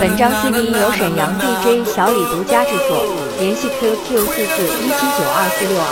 [0.00, 3.06] 本张 CD 由沈阳 DJ 小李独家制作，
[3.38, 5.90] 联系 QQ 四四一七九二四六二。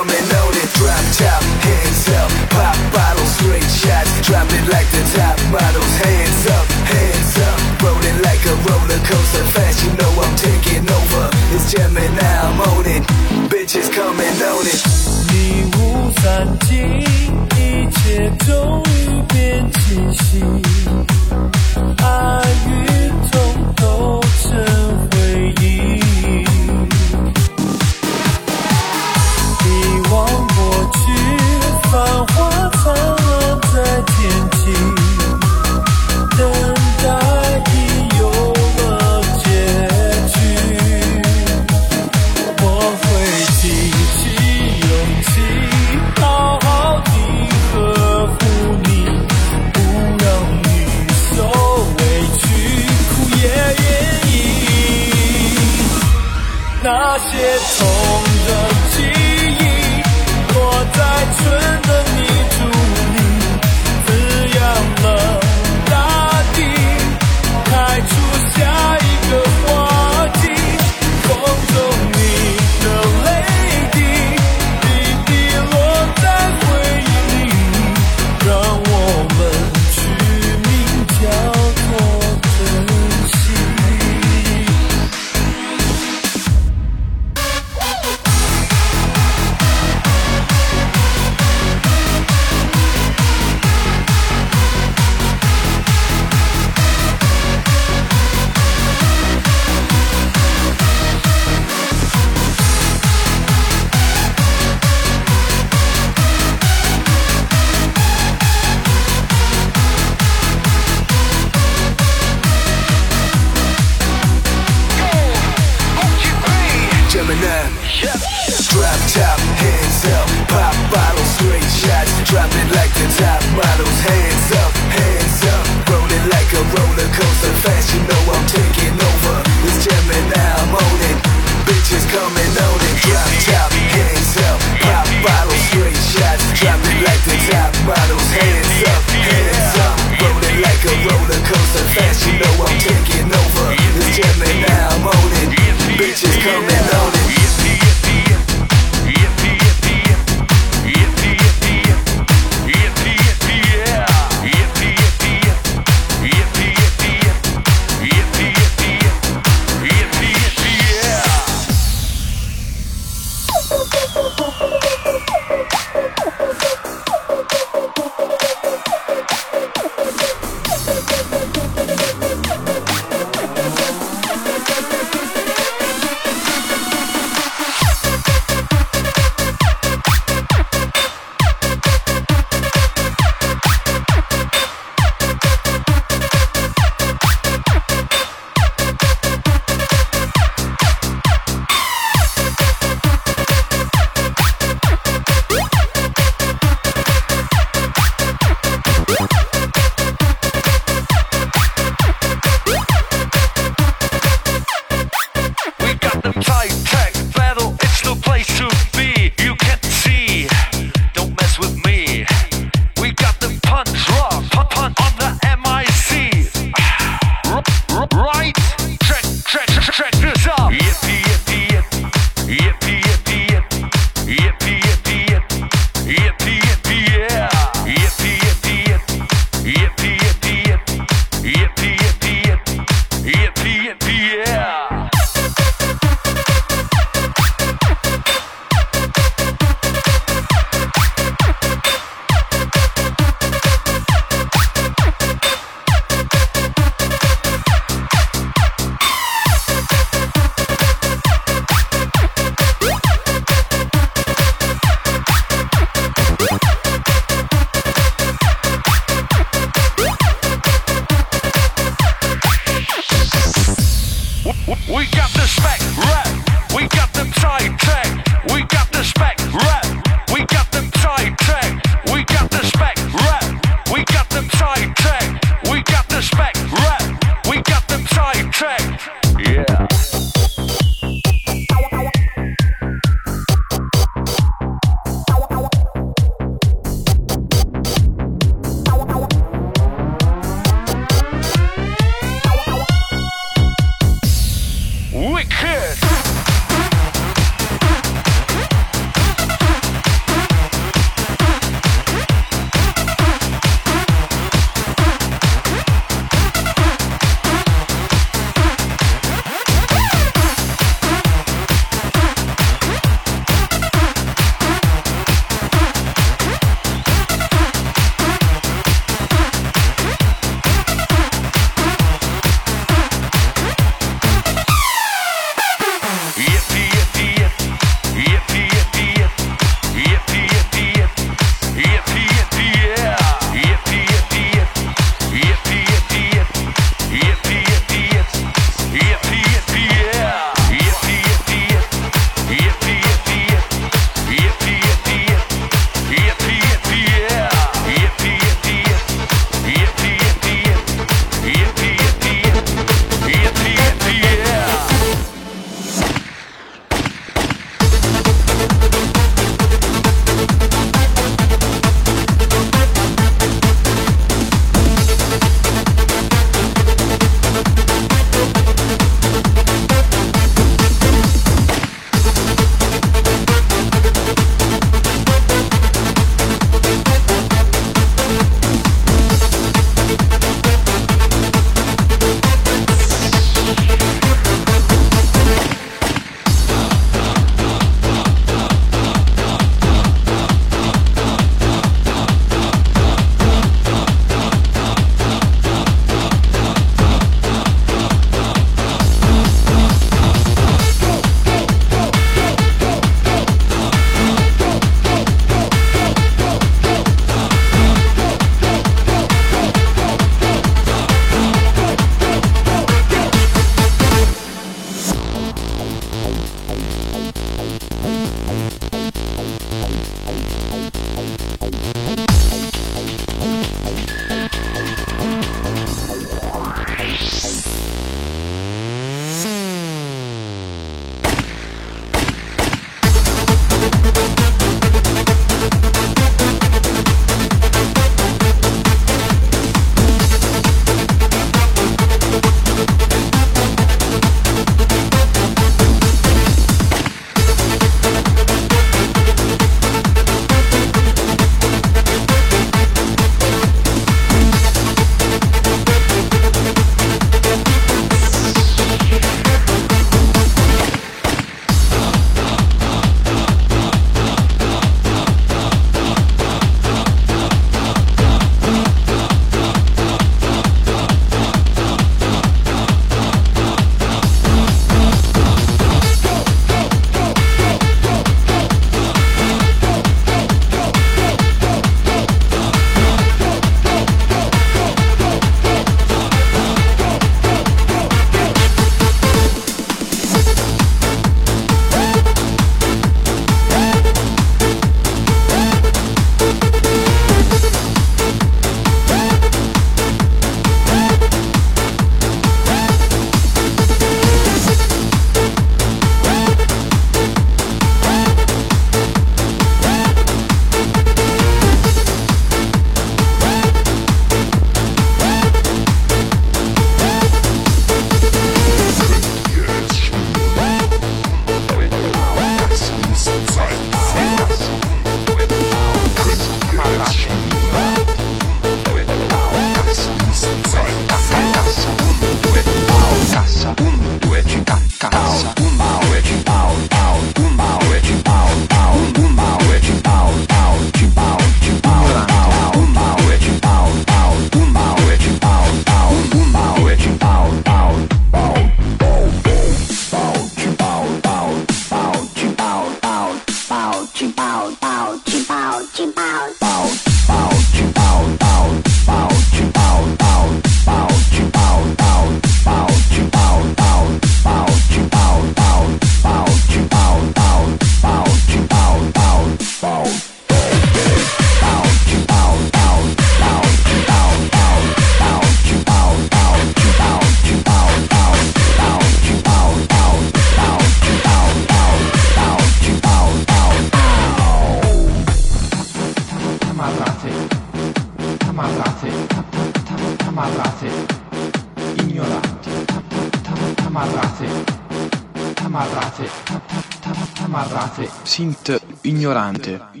[599.11, 600.00] Ignorante.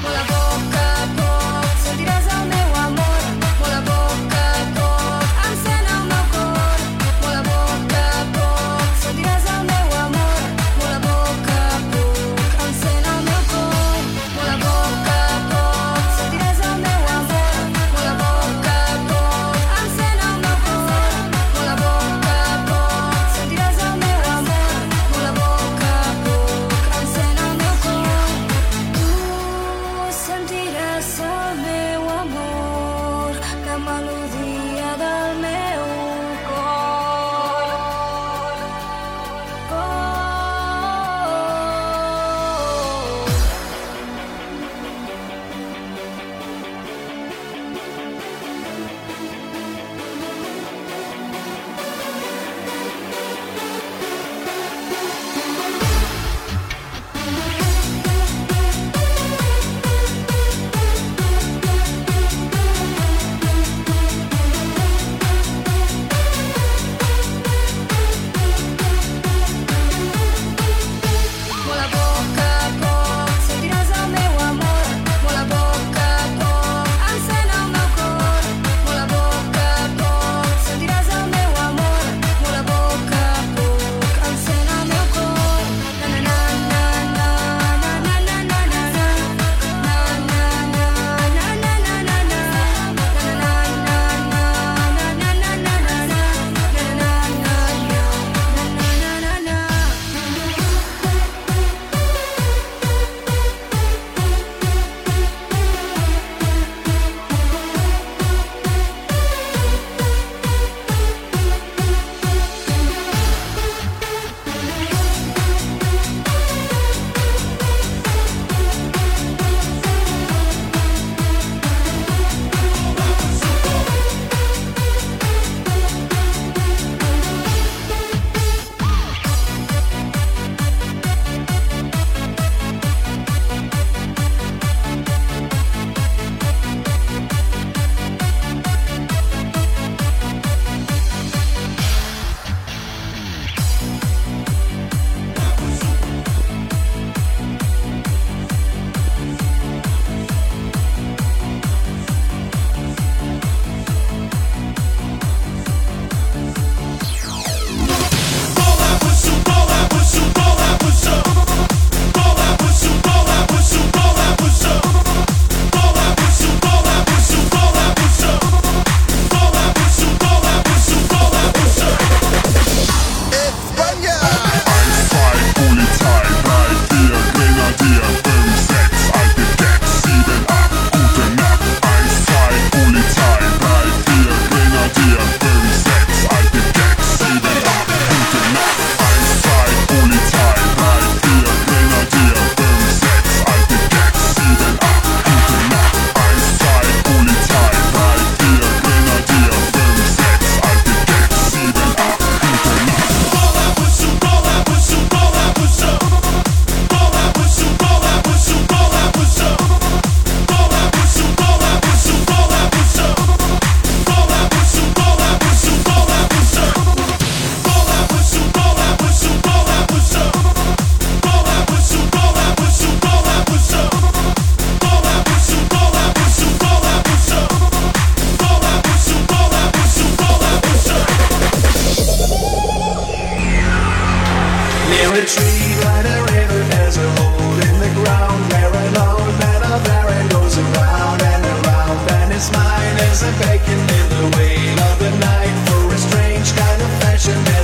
[0.00, 2.21] con la bocca, con sentirà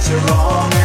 [0.09, 0.78] you're wrong.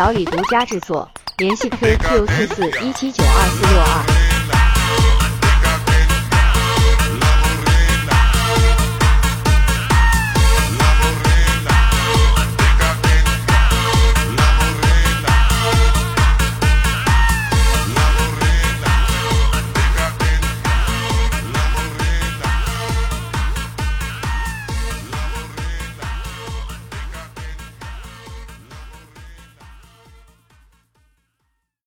[0.00, 4.19] 小李独家制作，联系 QQ 四四一七九二四六二。